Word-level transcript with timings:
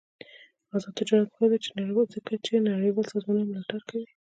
آزاد 0.75 0.93
تجارت 0.99 1.27
مهم 1.33 1.51
دی 2.05 2.07
ځکه 2.15 2.33
چې 2.45 2.53
نړیوال 2.69 3.05
سازمانونه 3.13 3.47
ملاتړ 3.49 3.79
کوي. 3.89 4.07